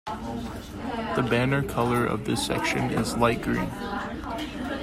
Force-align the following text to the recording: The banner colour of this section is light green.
The 1.15 1.23
banner 1.29 1.61
colour 1.61 2.07
of 2.07 2.25
this 2.25 2.43
section 2.43 2.89
is 2.89 3.15
light 3.17 3.43
green. 3.43 3.69